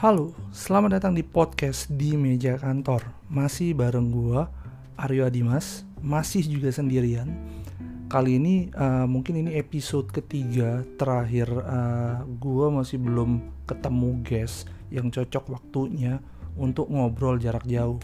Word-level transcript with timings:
Halo, 0.00 0.32
selamat 0.48 0.96
datang 0.96 1.12
di 1.12 1.20
podcast 1.20 1.84
di 1.92 2.16
meja 2.16 2.56
kantor. 2.56 3.04
Masih 3.28 3.76
bareng 3.76 4.08
gua 4.08 4.48
Aryo 4.96 5.28
Adimas, 5.28 5.84
masih 6.00 6.40
juga 6.40 6.72
sendirian. 6.72 7.28
Kali 8.08 8.40
ini 8.40 8.72
uh, 8.72 9.04
mungkin 9.04 9.44
ini 9.44 9.60
episode 9.60 10.08
ketiga 10.08 10.88
terakhir 10.96 11.52
uh, 11.52 12.24
gua 12.40 12.72
masih 12.72 12.96
belum 12.96 13.44
ketemu 13.68 14.24
guest 14.24 14.72
yang 14.88 15.12
cocok 15.12 15.52
waktunya 15.52 16.16
untuk 16.56 16.88
ngobrol 16.88 17.36
jarak 17.36 17.68
jauh. 17.68 18.00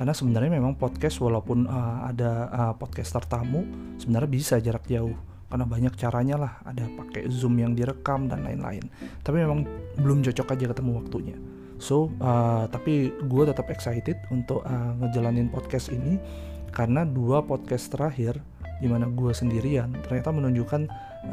Karena 0.00 0.16
sebenarnya 0.16 0.56
memang 0.56 0.80
podcast 0.80 1.20
walaupun 1.20 1.68
uh, 1.68 2.08
ada 2.08 2.48
uh, 2.48 2.72
podcaster 2.80 3.20
tamu 3.28 3.68
sebenarnya 4.00 4.30
bisa 4.32 4.56
jarak 4.56 4.88
jauh 4.88 5.12
karena 5.50 5.66
banyak 5.66 5.94
caranya 5.98 6.36
lah. 6.38 6.52
Ada 6.62 6.86
pakai 6.94 7.26
zoom 7.28 7.58
yang 7.58 7.74
direkam 7.74 8.30
dan 8.30 8.46
lain-lain. 8.46 8.86
Tapi 9.26 9.36
memang 9.42 9.66
belum 9.98 10.22
cocok 10.22 10.54
aja 10.54 10.70
ketemu 10.70 10.90
waktunya. 11.02 11.36
So 11.82 12.14
uh, 12.22 12.70
tapi 12.70 13.10
gue 13.10 13.42
tetap 13.44 13.66
excited 13.68 14.16
untuk 14.30 14.62
uh, 14.62 14.94
ngejalanin 15.02 15.50
podcast 15.50 15.90
ini. 15.90 16.16
Karena 16.70 17.02
dua 17.02 17.42
podcast 17.42 17.90
terakhir 17.90 18.38
di 18.80 18.88
mana 18.88 19.10
gue 19.10 19.34
sendirian 19.34 19.92
ternyata 20.06 20.32
menunjukkan 20.32 20.82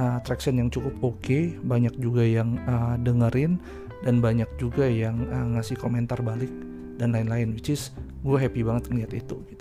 uh, 0.02 0.20
traction 0.26 0.58
yang 0.58 0.74
cukup 0.74 0.98
oke. 1.06 1.22
Okay, 1.22 1.56
banyak 1.62 1.94
juga 2.02 2.26
yang 2.26 2.58
uh, 2.66 2.98
dengerin 2.98 3.62
dan 4.02 4.22
banyak 4.22 4.50
juga 4.58 4.86
yang 4.86 5.26
uh, 5.30 5.58
ngasih 5.58 5.78
komentar 5.78 6.22
balik 6.22 6.52
dan 6.98 7.14
lain-lain 7.14 7.54
which 7.54 7.70
is 7.70 7.94
gue 8.26 8.38
happy 8.38 8.66
banget 8.66 8.90
ngeliat 8.90 9.14
itu 9.14 9.38
gitu 9.54 9.57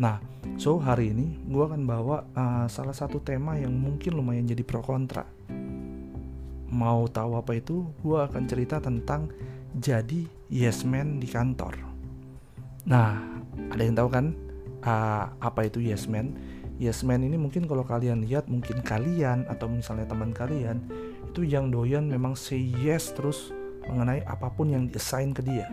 Nah, 0.00 0.16
so 0.56 0.80
hari 0.80 1.12
ini 1.12 1.36
gue 1.44 1.60
akan 1.60 1.84
bawa 1.84 2.24
uh, 2.32 2.64
salah 2.72 2.96
satu 2.96 3.20
tema 3.20 3.60
yang 3.60 3.76
mungkin 3.76 4.16
lumayan 4.16 4.48
jadi 4.48 4.64
pro 4.64 4.80
kontra. 4.80 5.28
Mau 6.72 7.04
tahu 7.12 7.36
apa 7.36 7.60
itu? 7.60 7.84
Gue 8.00 8.16
akan 8.16 8.48
cerita 8.48 8.80
tentang 8.80 9.28
jadi 9.76 10.24
yes 10.48 10.88
man 10.88 11.20
di 11.20 11.28
kantor. 11.28 11.76
Nah, 12.88 13.20
ada 13.68 13.82
yang 13.84 13.92
tahu 13.92 14.08
kan 14.08 14.32
uh, 14.88 15.36
apa 15.36 15.68
itu 15.68 15.84
yes 15.84 16.08
man? 16.08 16.32
Yes 16.80 17.04
man 17.04 17.20
ini 17.20 17.36
mungkin 17.36 17.68
kalau 17.68 17.84
kalian 17.84 18.24
lihat, 18.24 18.48
mungkin 18.48 18.80
kalian 18.80 19.44
atau 19.52 19.68
misalnya 19.68 20.08
teman 20.08 20.32
kalian 20.32 20.80
itu 21.28 21.44
yang 21.44 21.68
doyan 21.68 22.08
memang 22.08 22.32
say 22.32 22.72
yes 22.80 23.12
terus 23.12 23.52
mengenai 23.84 24.24
apa 24.24 24.48
pun 24.48 24.72
yang 24.72 24.88
diassign 24.88 25.36
ke 25.36 25.44
dia. 25.44 25.68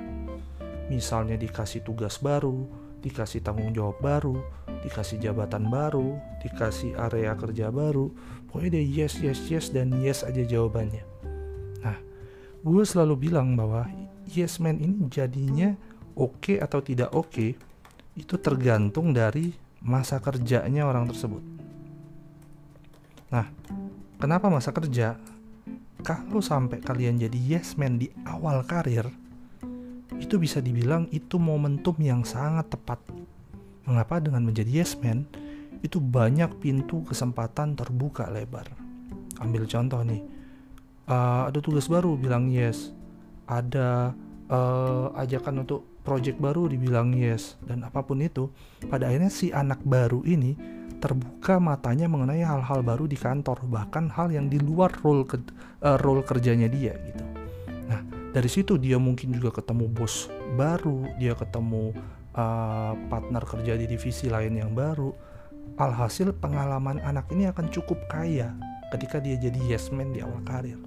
Misalnya 0.91 1.39
dikasih 1.39 1.87
tugas 1.87 2.19
baru, 2.19 2.67
dikasih 3.01 3.45
tanggung 3.45 3.71
jawab 3.73 3.97
baru, 4.01 4.41
dikasih 4.81 5.21
jabatan 5.21 5.69
baru, 5.69 6.17
dikasih 6.41 6.97
area 6.97 7.37
kerja 7.37 7.69
baru, 7.69 8.09
pokoknya 8.49 8.79
dia 8.79 9.05
yes, 9.05 9.21
yes, 9.21 9.39
yes, 9.47 9.65
dan 9.69 9.93
yes 10.01 10.25
aja 10.25 10.41
jawabannya. 10.41 11.03
Nah, 11.83 11.97
gue 12.65 12.83
selalu 12.83 13.29
bilang 13.29 13.53
bahwa 13.53 13.85
yes 14.27 14.57
man 14.57 14.81
ini 14.81 15.07
jadinya 15.07 15.77
oke 16.17 16.41
okay 16.41 16.57
atau 16.57 16.81
tidak 16.81 17.13
oke, 17.13 17.29
okay, 17.29 17.51
itu 18.17 18.35
tergantung 18.41 19.13
dari 19.13 19.53
masa 19.85 20.17
kerjanya 20.17 20.89
orang 20.89 21.05
tersebut. 21.05 21.43
Nah, 23.29 23.45
kenapa 24.17 24.49
masa 24.49 24.73
kerja? 24.73 25.19
Kalau 26.01 26.39
sampai 26.39 26.79
kalian 26.79 27.19
jadi 27.19 27.37
yes 27.37 27.75
man 27.77 27.99
di 27.99 28.09
awal 28.25 28.63
karir, 28.65 29.11
itu 30.17 30.41
bisa 30.41 30.59
dibilang 30.59 31.05
itu 31.13 31.37
momentum 31.37 31.95
yang 32.01 32.25
sangat 32.25 32.73
tepat. 32.73 32.99
Mengapa 33.87 34.19
dengan 34.19 34.43
menjadi 34.43 34.83
yes 34.83 34.99
man, 34.99 35.23
itu 35.85 36.01
banyak 36.01 36.57
pintu 36.59 37.05
kesempatan 37.05 37.77
terbuka 37.77 38.27
lebar. 38.27 38.67
Ambil 39.37 39.69
contoh 39.69 40.01
nih, 40.01 40.25
uh, 41.07 41.47
ada 41.47 41.59
tugas 41.61 41.85
baru 41.87 42.17
bilang 42.17 42.49
yes, 42.49 42.91
ada 43.45 44.11
uh, 44.49 45.13
ajakan 45.15 45.63
untuk 45.63 45.85
project 46.01 46.41
baru 46.41 46.67
dibilang 46.67 47.13
yes, 47.13 47.55
dan 47.63 47.85
apa 47.85 48.01
pun 48.01 48.19
itu, 48.19 48.49
pada 48.89 49.07
akhirnya 49.07 49.29
si 49.31 49.53
anak 49.53 49.79
baru 49.85 50.25
ini 50.25 50.57
terbuka 50.97 51.61
matanya 51.61 52.09
mengenai 52.09 52.41
hal-hal 52.41 52.81
baru 52.81 53.05
di 53.05 53.15
kantor, 53.15 53.69
bahkan 53.69 54.09
hal 54.09 54.33
yang 54.33 54.49
di 54.49 54.57
luar 54.57 54.89
role 55.05 55.29
ke, 55.29 55.37
uh, 55.85 55.95
role 56.01 56.25
kerjanya 56.25 56.65
dia 56.65 56.97
gitu 57.05 57.36
dari 58.35 58.49
situ 58.51 58.75
dia 58.75 58.99
mungkin 58.99 59.31
juga 59.31 59.55
ketemu 59.61 59.87
bos 59.87 60.27
baru 60.59 61.07
dia 61.15 61.31
ketemu 61.37 61.95
uh, 62.35 62.93
partner 63.07 63.43
kerja 63.43 63.73
di 63.79 63.85
divisi 63.87 64.27
lain 64.27 64.59
yang 64.59 64.71
baru. 64.75 65.11
Alhasil 65.77 66.33
pengalaman 66.33 66.97
anak 67.03 67.29
ini 67.29 67.45
akan 67.51 67.69
cukup 67.69 67.99
kaya 68.09 68.55
ketika 68.95 69.19
dia 69.21 69.37
jadi 69.37 69.59
yes 69.67 69.93
man 69.93 70.15
di 70.15 70.23
awal 70.23 70.41
karir. 70.47 70.79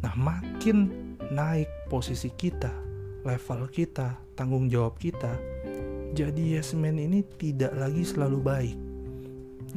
Nah 0.00 0.12
makin 0.16 0.88
naik 1.30 1.68
posisi 1.92 2.32
kita 2.32 2.72
level 3.22 3.68
kita 3.68 4.16
tanggung 4.34 4.66
jawab 4.72 4.96
kita 4.96 5.36
jadi 6.16 6.58
yes 6.58 6.74
man 6.74 6.98
ini 6.98 7.22
tidak 7.38 7.70
lagi 7.76 8.02
selalu 8.02 8.38
baik. 8.40 8.78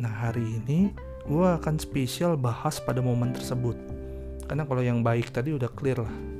Nah 0.02 0.10
hari 0.10 0.64
ini 0.64 0.90
gue 1.30 1.48
akan 1.48 1.78
spesial 1.78 2.40
bahas 2.40 2.82
pada 2.82 3.04
momen 3.04 3.36
tersebut. 3.36 3.78
Karena 4.50 4.66
kalau 4.66 4.82
yang 4.82 5.06
baik 5.06 5.30
tadi 5.30 5.54
udah 5.54 5.70
clear 5.72 6.02
lah 6.02 6.33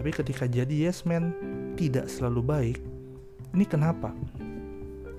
tapi 0.00 0.16
ketika 0.16 0.48
jadi 0.48 0.88
yes 0.88 1.04
man 1.04 1.36
tidak 1.76 2.08
selalu 2.08 2.40
baik, 2.40 2.78
ini 3.52 3.68
kenapa? 3.68 4.16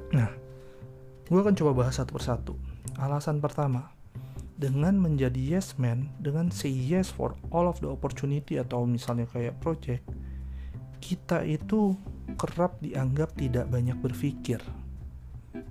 Nah, 0.09 0.33
gue 1.29 1.37
akan 1.37 1.53
coba 1.53 1.85
bahas 1.85 2.01
satu 2.01 2.17
persatu. 2.17 2.57
Alasan 2.97 3.37
pertama, 3.37 3.93
dengan 4.57 4.97
menjadi 4.97 5.37
yes 5.37 5.77
man, 5.77 6.09
dengan 6.17 6.49
say 6.49 6.73
yes 6.73 7.13
for 7.13 7.37
all 7.53 7.69
of 7.69 7.77
the 7.77 7.85
opportunity 7.85 8.57
atau 8.57 8.89
misalnya 8.89 9.29
kayak 9.29 9.61
project, 9.61 10.01
kita 10.97 11.45
itu 11.45 11.93
kerap 12.41 12.81
dianggap 12.81 13.37
tidak 13.37 13.69
banyak 13.69 14.01
berpikir. 14.01 14.65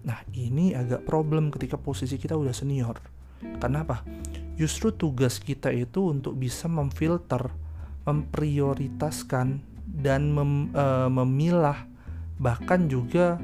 Nah, 0.07 0.23
ini 0.39 0.71
agak 0.79 1.03
problem 1.03 1.51
ketika 1.51 1.75
posisi 1.75 2.15
kita 2.15 2.39
udah 2.39 2.55
senior. 2.55 2.95
Kenapa? 3.59 4.07
Justru 4.55 4.95
tugas 4.95 5.43
kita 5.43 5.75
itu 5.75 6.15
untuk 6.15 6.39
bisa 6.39 6.71
memfilter 6.71 7.70
memprioritaskan 8.11 9.63
dan 9.87 10.35
mem, 10.35 10.75
uh, 10.75 11.07
memilah 11.07 11.87
bahkan 12.41 12.89
juga 12.89 13.37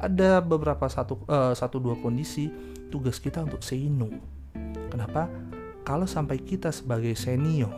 ada 0.00 0.40
beberapa 0.40 0.88
satu 0.88 1.20
uh, 1.28 1.52
satu 1.52 1.78
dua 1.78 2.00
kondisi 2.00 2.48
tugas 2.88 3.20
kita 3.20 3.44
untuk 3.44 3.60
say 3.60 3.86
no. 3.86 4.08
Kenapa? 4.88 5.28
Kalau 5.82 6.08
sampai 6.08 6.40
kita 6.40 6.72
sebagai 6.72 7.12
senior 7.12 7.70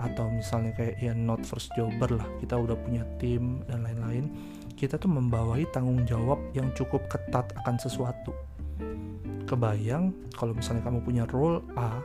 atau 0.00 0.32
misalnya 0.32 0.72
kayak 0.76 0.96
ya 0.96 1.12
not 1.12 1.44
first 1.44 1.68
jobber 1.76 2.08
lah, 2.16 2.28
kita 2.40 2.56
udah 2.56 2.76
punya 2.78 3.04
tim 3.20 3.60
dan 3.68 3.84
lain-lain, 3.84 4.30
kita 4.78 4.96
tuh 4.96 5.10
membawahi 5.12 5.68
tanggung 5.74 6.06
jawab 6.08 6.40
yang 6.56 6.70
cukup 6.72 7.04
ketat 7.10 7.52
akan 7.64 7.76
sesuatu. 7.76 8.32
Kebayang 9.44 10.14
kalau 10.38 10.54
misalnya 10.54 10.86
kamu 10.86 11.02
punya 11.02 11.24
role 11.28 11.60
A, 11.74 11.98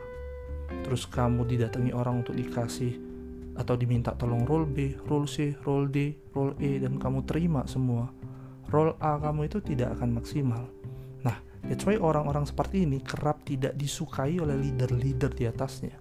terus 0.82 1.06
kamu 1.06 1.46
didatangi 1.46 1.94
orang 1.94 2.26
untuk 2.26 2.34
dikasih 2.34 3.05
atau 3.56 3.74
diminta 3.74 4.12
tolong 4.12 4.44
roll 4.44 4.68
B, 4.68 4.94
roll 5.08 5.24
C, 5.24 5.56
roll 5.64 5.88
D, 5.88 6.12
roll 6.36 6.52
E 6.60 6.76
dan 6.80 7.00
kamu 7.00 7.24
terima 7.24 7.64
semua. 7.64 8.12
Roll 8.68 8.92
A 9.00 9.16
kamu 9.16 9.48
itu 9.48 9.58
tidak 9.64 9.96
akan 9.98 10.20
maksimal. 10.20 10.68
Nah, 11.24 11.36
that's 11.64 11.82
why 11.88 11.96
orang-orang 11.96 12.44
seperti 12.44 12.84
ini 12.84 13.00
kerap 13.00 13.42
tidak 13.48 13.74
disukai 13.78 14.36
oleh 14.36 14.54
leader-leader 14.58 15.32
di 15.32 15.44
atasnya. 15.48 15.96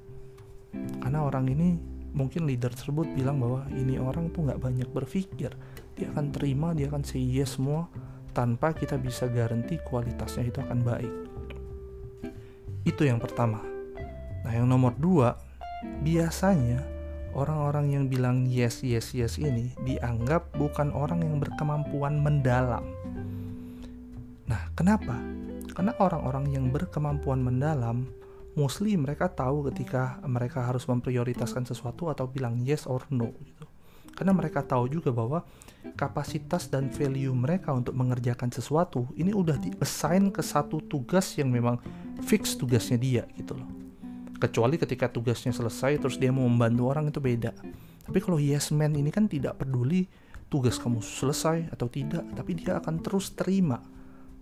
Karena 0.99 1.23
orang 1.23 1.47
ini 1.47 1.79
mungkin 2.15 2.47
leader 2.47 2.71
tersebut 2.71 3.11
bilang 3.11 3.39
bahwa 3.39 3.67
ini 3.75 3.99
orang 3.99 4.31
tuh 4.31 4.47
nggak 4.47 4.59
banyak 4.59 4.89
berpikir. 4.91 5.51
Dia 5.95 6.11
akan 6.11 6.31
terima, 6.35 6.75
dia 6.75 6.91
akan 6.91 7.03
say 7.07 7.23
yes 7.23 7.55
semua 7.55 7.88
tanpa 8.35 8.75
kita 8.75 8.99
bisa 8.99 9.31
garanti 9.31 9.79
kualitasnya 9.79 10.44
itu 10.51 10.59
akan 10.59 10.79
baik. 10.83 11.13
Itu 12.83 13.07
yang 13.07 13.23
pertama. 13.23 13.63
Nah, 14.44 14.51
yang 14.51 14.67
nomor 14.67 14.94
dua, 14.99 15.39
biasanya 16.03 16.94
orang-orang 17.35 17.91
yang 17.91 18.03
bilang 18.07 18.47
yes 18.47 18.81
yes 18.81 19.11
yes 19.11 19.35
ini 19.35 19.75
dianggap 19.83 20.55
bukan 20.55 20.95
orang 20.95 21.21
yang 21.21 21.37
berkemampuan 21.43 22.23
mendalam. 22.23 22.87
Nah, 24.47 24.71
kenapa? 24.73 25.19
Karena 25.75 25.91
orang-orang 25.99 26.55
yang 26.55 26.71
berkemampuan 26.71 27.43
mendalam 27.43 28.07
mostly 28.55 28.95
mereka 28.95 29.27
tahu 29.27 29.67
ketika 29.69 30.23
mereka 30.23 30.63
harus 30.63 30.87
memprioritaskan 30.87 31.67
sesuatu 31.67 32.07
atau 32.07 32.25
bilang 32.31 32.63
yes 32.63 32.87
or 32.87 33.03
no 33.11 33.35
gitu. 33.43 33.67
Karena 34.15 34.31
mereka 34.31 34.63
tahu 34.63 34.87
juga 34.87 35.11
bahwa 35.11 35.43
kapasitas 35.99 36.71
dan 36.71 36.87
value 36.87 37.35
mereka 37.35 37.75
untuk 37.75 37.91
mengerjakan 37.99 38.47
sesuatu 38.47 39.11
ini 39.19 39.35
udah 39.35 39.59
di-assign 39.59 40.31
ke 40.31 40.39
satu 40.39 40.79
tugas 40.87 41.35
yang 41.35 41.51
memang 41.51 41.83
fix 42.23 42.55
tugasnya 42.55 42.95
dia 42.95 43.27
gitu 43.35 43.59
loh 43.59 43.75
kecuali 44.37 44.75
ketika 44.75 45.07
tugasnya 45.09 45.55
selesai 45.55 45.99
terus 45.99 46.15
dia 46.19 46.29
mau 46.29 46.45
membantu 46.45 46.83
orang 46.91 47.09
itu 47.09 47.19
beda 47.23 47.55
tapi 48.05 48.17
kalau 48.21 48.37
yes 48.37 48.69
man 48.75 48.93
ini 48.93 49.09
kan 49.09 49.25
tidak 49.25 49.57
peduli 49.59 50.05
tugas 50.51 50.77
kamu 50.77 51.01
selesai 51.01 51.73
atau 51.73 51.89
tidak 51.89 52.23
tapi 52.35 52.55
dia 52.55 52.77
akan 52.77 53.01
terus 53.01 53.33
terima 53.33 53.81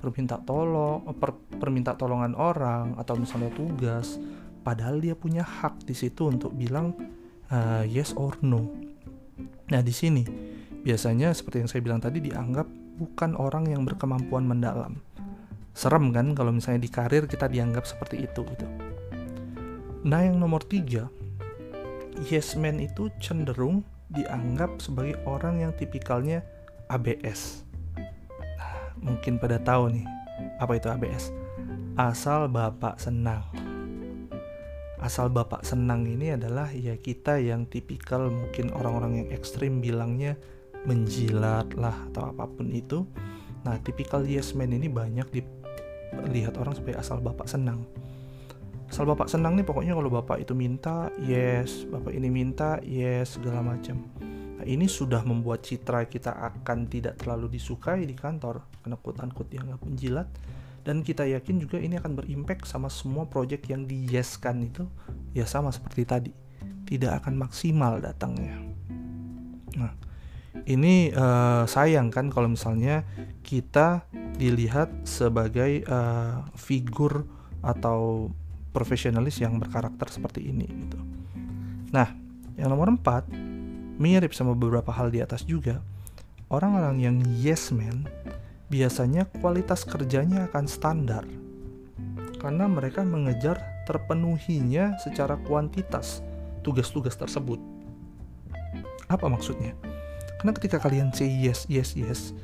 perminta 0.01 0.35
tolong 0.41 1.07
per, 1.15 1.31
perminta 1.57 1.95
tolongan 1.95 2.35
orang 2.35 2.99
atau 2.99 3.15
misalnya 3.15 3.53
tugas 3.55 4.19
padahal 4.65 4.99
dia 4.99 5.15
punya 5.15 5.45
hak 5.47 5.87
di 5.87 5.95
situ 5.95 6.27
untuk 6.27 6.51
bilang 6.51 6.91
uh, 7.47 7.87
yes 7.87 8.11
or 8.19 8.35
no 8.43 8.83
Nah, 9.73 9.81
di 9.81 9.89
sini 9.89 10.21
biasanya 10.83 11.31
seperti 11.31 11.63
yang 11.63 11.69
saya 11.71 11.81
bilang 11.81 12.01
tadi 12.03 12.19
dianggap 12.19 12.67
bukan 12.99 13.33
orang 13.39 13.71
yang 13.71 13.81
berkemampuan 13.87 14.43
mendalam. 14.43 14.99
Serem 15.73 16.13
kan 16.13 16.37
kalau 16.37 16.53
misalnya 16.53 16.83
di 16.83 16.91
karir 16.91 17.25
kita 17.25 17.49
dianggap 17.49 17.87
seperti 17.87 18.21
itu 18.27 18.45
gitu. 18.45 18.67
Nah, 20.03 20.19
yang 20.23 20.39
nomor 20.39 20.63
tiga, 20.67 21.07
yes 22.27 22.59
man 22.59 22.83
itu 22.83 23.07
cenderung 23.23 23.87
dianggap 24.11 24.83
sebagai 24.83 25.15
orang 25.23 25.63
yang 25.63 25.71
tipikalnya 25.73 26.43
ABS. 26.91 27.63
Nah, 28.59 28.75
mungkin 28.99 29.39
pada 29.39 29.57
tahu 29.63 29.95
nih 29.95 30.07
apa 30.59 30.75
itu 30.75 30.87
ABS. 30.91 31.31
Asal 31.95 32.51
bapak 32.51 32.99
senang 32.99 33.47
asal 35.03 35.27
bapak 35.27 35.67
senang 35.67 36.07
ini 36.07 36.31
adalah 36.31 36.71
ya 36.71 36.95
kita 36.95 37.35
yang 37.35 37.67
tipikal 37.67 38.31
mungkin 38.31 38.71
orang-orang 38.71 39.19
yang 39.19 39.29
ekstrim 39.35 39.83
bilangnya 39.83 40.39
menjilat 40.87 41.75
lah 41.75 42.07
atau 42.09 42.31
apa 42.31 42.47
pun 42.47 42.71
itu 42.71 43.03
nah 43.67 43.75
tipikal 43.83 44.23
yes 44.23 44.55
man 44.55 44.71
ini 44.71 44.87
banyak 44.87 45.27
dilihat 45.27 46.55
orang 46.55 46.79
sebagai 46.79 47.03
asal 47.03 47.19
bapak 47.19 47.51
senang 47.51 47.83
asal 48.93 49.09
bapak 49.09 49.25
senang 49.25 49.57
nih 49.57 49.65
pokoknya 49.65 49.97
kalau 49.97 50.13
bapak 50.13 50.45
itu 50.45 50.53
minta 50.53 51.09
yes. 51.17 51.89
Bapak 51.89 52.13
ini 52.13 52.29
minta 52.29 52.77
yes 52.85 53.41
segala 53.41 53.65
macam. 53.65 54.05
Nah 54.21 54.61
ini 54.69 54.85
sudah 54.85 55.25
membuat 55.25 55.65
citra 55.65 56.05
kita 56.05 56.29
akan 56.29 56.85
tidak 56.85 57.17
terlalu 57.17 57.57
disukai 57.57 58.05
di 58.05 58.13
kantor. 58.13 58.61
Karena 58.85 58.93
quote 59.01 59.17
unquote 59.25 59.49
dianggap 59.49 59.81
menjilat 59.81 60.29
dan 60.85 61.01
kita 61.01 61.25
yakin 61.25 61.57
juga 61.57 61.81
ini 61.81 61.97
akan 61.97 62.21
berimpact 62.21 62.69
sama 62.69 62.85
semua 62.85 63.25
project 63.25 63.65
yang 63.65 63.89
di 63.89 64.05
yeskan 64.13 64.61
itu 64.61 64.85
ya 65.33 65.49
sama 65.49 65.73
seperti 65.73 66.05
tadi. 66.05 66.31
Tidak 66.85 67.17
akan 67.17 67.33
maksimal 67.33 67.97
datangnya. 67.97 68.61
Nah 69.73 69.89
ini 70.69 71.09
uh, 71.09 71.65
sayang 71.65 72.13
kan 72.13 72.29
kalau 72.29 72.45
misalnya 72.45 73.01
kita 73.41 74.05
dilihat 74.37 75.09
sebagai 75.09 75.81
uh, 75.89 76.45
figur 76.53 77.25
atau 77.65 78.29
profesionalis 78.73 79.39
yang 79.39 79.61
berkarakter 79.61 80.09
seperti 80.09 80.49
ini 80.49 80.65
gitu. 80.65 80.99
Nah, 81.93 82.09
yang 82.57 82.73
nomor 82.73 82.89
empat 82.89 83.29
mirip 84.01 84.33
sama 84.33 84.57
beberapa 84.57 84.89
hal 84.89 85.13
di 85.13 85.21
atas 85.21 85.45
juga. 85.45 85.79
Orang-orang 86.49 87.01
yang 87.01 87.17
yes 87.37 87.73
man 87.73 88.05
biasanya 88.69 89.29
kualitas 89.41 89.85
kerjanya 89.85 90.49
akan 90.49 90.65
standar 90.65 91.25
karena 92.41 92.67
mereka 92.67 93.01
mengejar 93.05 93.57
terpenuhinya 93.87 94.99
secara 94.99 95.39
kuantitas 95.47 96.19
tugas-tugas 96.61 97.15
tersebut. 97.15 97.57
Apa 99.07 99.31
maksudnya? 99.31 99.77
Karena 100.41 100.51
ketika 100.59 100.77
kalian 100.83 101.15
say 101.15 101.31
yes, 101.31 101.63
yes, 101.71 101.95
yes, 101.95 102.35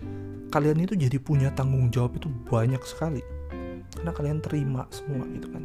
kalian 0.55 0.79
itu 0.79 0.95
jadi 0.95 1.19
punya 1.19 1.51
tanggung 1.51 1.91
jawab 1.91 2.15
itu 2.15 2.31
banyak 2.47 2.79
sekali. 2.87 3.19
Karena 3.91 4.15
kalian 4.15 4.39
terima 4.39 4.87
semua 4.87 5.27
gitu 5.27 5.51
kan. 5.51 5.63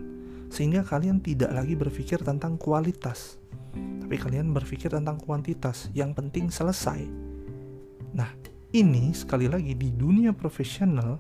Sehingga 0.55 0.87
kalian 0.87 1.19
tidak 1.19 1.51
lagi 1.51 1.75
berpikir 1.75 2.23
tentang 2.23 2.55
kualitas. 2.55 3.43
Tapi 3.75 4.15
kalian 4.15 4.55
berpikir 4.55 4.95
tentang 4.95 5.19
kuantitas. 5.19 5.91
Yang 5.91 6.23
penting 6.23 6.47
selesai. 6.47 7.03
Nah, 8.15 8.31
ini 8.71 9.11
sekali 9.11 9.51
lagi 9.51 9.75
di 9.75 9.91
dunia 9.91 10.31
profesional 10.31 11.19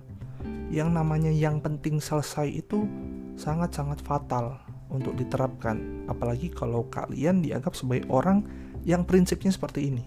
yang 0.75 0.91
namanya 0.91 1.31
yang 1.31 1.63
penting 1.63 2.03
selesai 2.03 2.51
itu 2.51 2.87
sangat-sangat 3.35 4.03
fatal 4.03 4.59
untuk 4.91 5.15
diterapkan 5.19 6.07
apalagi 6.07 6.51
kalau 6.51 6.87
kalian 6.91 7.43
dianggap 7.43 7.79
sebagai 7.79 8.07
orang 8.11 8.43
yang 8.83 9.07
prinsipnya 9.07 9.55
seperti 9.55 9.91
ini 9.91 10.05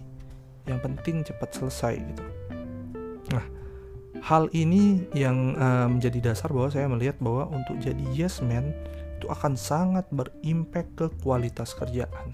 yang 0.68 0.76
penting 0.84 1.24
cepat 1.24 1.56
selesai 1.56 1.94
gitu 1.96 2.24
nah 3.32 3.44
hal 4.24 4.52
ini 4.52 5.08
yang 5.16 5.56
uh, 5.56 5.88
menjadi 5.88 6.32
dasar 6.32 6.52
bahwa 6.52 6.68
saya 6.68 6.88
melihat 6.88 7.16
bahwa 7.20 7.48
untuk 7.48 7.80
jadi 7.80 8.04
yes 8.12 8.44
man 8.44 8.76
itu 9.18 9.26
akan 9.26 9.58
sangat 9.58 10.06
berimpact 10.14 10.90
ke 10.94 11.06
kualitas 11.18 11.74
kerjaan 11.74 12.32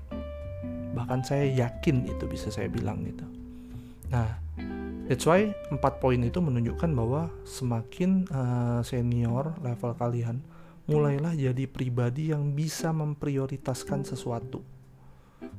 bahkan 0.93 1.25
saya 1.25 1.49
yakin 1.49 2.05
itu 2.05 2.29
bisa 2.29 2.53
saya 2.53 2.69
bilang 2.69 3.03
gitu 3.03 3.25
nah 4.13 4.45
That's 5.05 5.29
why 5.29 5.53
empat 5.69 6.01
poin 6.01 6.17
itu 6.25 6.41
menunjukkan 6.41 6.89
bahwa 6.97 7.29
semakin 7.45 8.25
uh, 8.33 8.81
senior 8.81 9.53
level 9.61 9.93
kalian, 10.01 10.41
mulailah 10.89 11.37
jadi 11.37 11.69
pribadi 11.69 12.33
yang 12.33 12.57
bisa 12.57 12.89
memprioritaskan 12.89 14.09
sesuatu. 14.09 14.65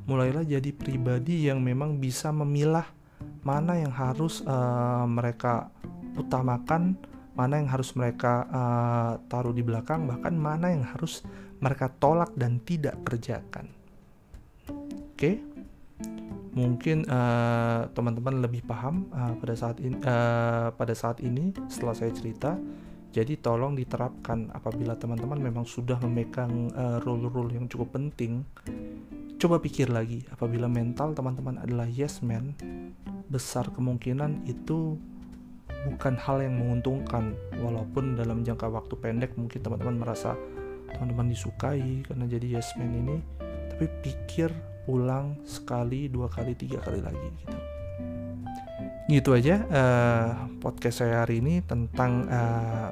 Mulailah 0.10 0.42
jadi 0.50 0.74
pribadi 0.74 1.46
yang 1.46 1.62
memang 1.62 2.02
bisa 2.02 2.34
memilah 2.34 2.90
mana 3.46 3.78
yang 3.78 3.94
harus 3.94 4.42
uh, 4.50 5.06
mereka 5.06 5.70
utamakan, 6.18 6.98
mana 7.36 7.60
yang 7.60 7.70
harus 7.70 7.92
mereka 8.00 8.48
uh, 8.48 9.12
taruh 9.28 9.52
di 9.52 9.62
belakang, 9.62 10.08
bahkan 10.08 10.34
mana 10.36 10.72
yang 10.72 10.88
harus 10.88 11.22
mereka 11.60 11.92
tolak 11.92 12.32
dan 12.40 12.64
tidak 12.64 12.96
kerjakan. 13.04 13.72
Oke? 14.66 15.20
Okay? 15.20 15.36
mungkin 16.56 17.04
uh, 17.12 17.92
teman-teman 17.92 18.40
lebih 18.40 18.64
paham 18.64 19.12
uh, 19.12 19.36
pada 19.36 19.54
saat 19.60 19.78
ini 19.84 20.00
uh, 20.08 20.72
pada 20.72 20.96
saat 20.96 21.20
ini 21.20 21.52
setelah 21.68 21.92
saya 21.92 22.16
cerita 22.16 22.56
jadi 23.12 23.36
tolong 23.44 23.76
diterapkan 23.76 24.56
apabila 24.56 24.96
teman-teman 24.96 25.40
memang 25.40 25.68
sudah 25.68 26.00
memegang 26.00 26.72
rule-rule 27.04 27.52
uh, 27.52 27.56
yang 27.60 27.68
cukup 27.68 28.00
penting 28.00 28.48
coba 29.36 29.60
pikir 29.60 29.92
lagi 29.92 30.24
apabila 30.32 30.72
mental 30.72 31.12
teman-teman 31.12 31.60
adalah 31.60 31.92
yes 31.92 32.24
man 32.24 32.56
besar 33.28 33.68
kemungkinan 33.76 34.48
itu 34.48 34.96
bukan 35.86 36.18
hal 36.18 36.42
yang 36.42 36.58
menguntungkan. 36.58 37.38
Walaupun 37.62 38.18
dalam 38.18 38.42
jangka 38.42 38.68
waktu 38.68 38.94
pendek 38.98 39.38
mungkin 39.38 39.62
teman-teman 39.62 40.02
merasa 40.02 40.34
teman-teman 40.92 41.28
disukai 41.30 42.06
karena 42.08 42.26
jadi 42.30 42.60
yes 42.60 42.72
man 42.80 42.94
ini 42.94 43.18
tapi 43.76 43.92
pikir 44.06 44.54
ulang 44.88 45.36
sekali 45.44 46.08
dua 46.08 46.32
kali 46.32 46.56
tiga 46.56 46.80
kali 46.80 47.04
lagi 47.04 47.30
gitu. 47.44 47.58
Gitu 49.06 49.30
aja 49.36 49.56
uh, 49.70 50.30
podcast 50.64 51.06
saya 51.06 51.26
hari 51.26 51.44
ini 51.44 51.62
tentang 51.62 52.26
uh, 52.26 52.90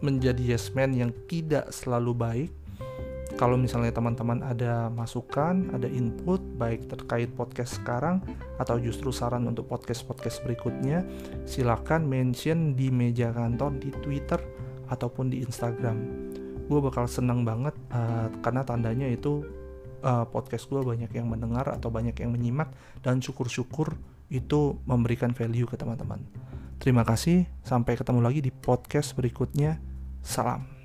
menjadi 0.00 0.56
yes 0.56 0.72
man 0.72 0.94
yang 0.94 1.10
tidak 1.26 1.68
selalu 1.74 2.12
baik 2.14 2.50
kalau 3.40 3.56
misalnya 3.56 3.88
teman-teman 3.88 4.44
ada 4.44 4.92
masukan, 4.92 5.72
ada 5.72 5.88
input 5.88 6.44
baik 6.60 6.92
terkait 6.92 7.32
podcast 7.32 7.80
sekarang 7.80 8.20
atau 8.60 8.76
justru 8.76 9.08
saran 9.08 9.48
untuk 9.48 9.64
podcast-podcast 9.64 10.44
berikutnya, 10.44 11.08
silakan 11.48 12.04
mention 12.04 12.76
di 12.76 12.92
meja 12.92 13.32
kantor 13.32 13.80
di 13.80 13.96
Twitter 14.04 14.36
ataupun 14.92 15.32
di 15.32 15.40
Instagram. 15.40 15.96
Gue 16.68 16.84
bakal 16.84 17.08
seneng 17.08 17.40
banget 17.48 17.72
uh, 17.96 18.28
karena 18.44 18.60
tandanya 18.60 19.08
itu 19.08 19.40
uh, 20.04 20.28
podcast 20.28 20.68
gue 20.68 20.84
banyak 20.84 21.08
yang 21.08 21.32
mendengar 21.32 21.64
atau 21.72 21.88
banyak 21.88 22.20
yang 22.20 22.36
menyimak 22.36 22.68
dan 23.00 23.24
syukur-syukur 23.24 23.96
itu 24.28 24.76
memberikan 24.84 25.32
value 25.32 25.64
ke 25.64 25.80
teman-teman. 25.80 26.20
Terima 26.76 27.08
kasih, 27.08 27.48
sampai 27.64 27.96
ketemu 27.96 28.20
lagi 28.20 28.44
di 28.44 28.52
podcast 28.52 29.16
berikutnya. 29.16 29.80
Salam. 30.20 30.79